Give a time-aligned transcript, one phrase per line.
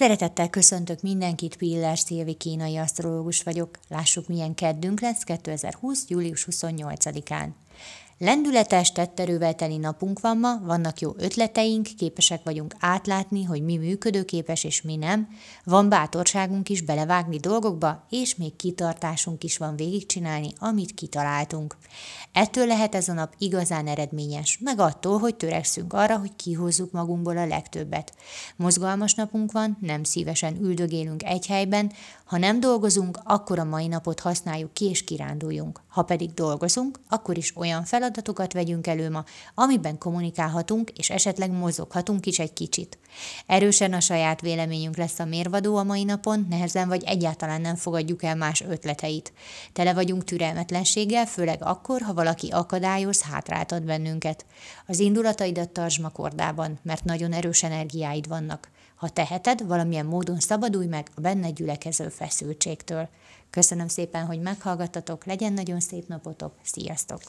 [0.00, 3.78] Szeretettel köszöntök mindenkit, Piller Szilvi kínai asztrológus vagyok.
[3.88, 6.04] Lássuk, milyen keddünk lesz 2020.
[6.08, 7.48] július 28-án.
[8.22, 14.64] Lendületes tetterővel teli napunk van ma, vannak jó ötleteink, képesek vagyunk átlátni, hogy mi működőképes
[14.64, 15.28] és mi nem,
[15.64, 21.76] van bátorságunk is belevágni dolgokba, és még kitartásunk is van végigcsinálni, amit kitaláltunk.
[22.32, 27.36] Ettől lehet ez a nap igazán eredményes, meg attól, hogy törekszünk arra, hogy kihozzuk magunkból
[27.36, 28.14] a legtöbbet.
[28.56, 31.92] Mozgalmas napunk van, nem szívesen üldögélünk egy helyben,
[32.24, 35.80] ha nem dolgozunk, akkor a mai napot használjuk ki és kiránduljunk.
[35.88, 39.24] Ha pedig dolgozunk, akkor is olyan feladatokat vegyünk elő ma,
[39.54, 42.98] amiben kommunikálhatunk és esetleg mozoghatunk is egy kicsit.
[43.46, 48.22] Erősen a saját véleményünk lesz a mérvadó a mai napon, nehezen vagy egyáltalán nem fogadjuk
[48.22, 49.32] el más ötleteit.
[49.72, 54.46] Tele vagyunk türelmetlenséggel, főleg akkor, ha valaki akadályoz, hátráltat bennünket.
[54.86, 58.68] Az indulataidat tartsd kordában, mert nagyon erős energiáid vannak.
[58.94, 63.08] Ha teheted, valamilyen módon szabadulj meg a benne gyülekező feszültségtől.
[63.50, 67.20] Köszönöm szépen, hogy meghallgattatok, legyen nagyon szép napotok, sziasztok!